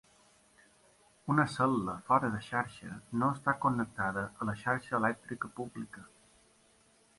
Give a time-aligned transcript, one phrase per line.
[1.33, 6.11] Una cel·la fora de xarxa no està connectada a la xarxa elèctrica pública.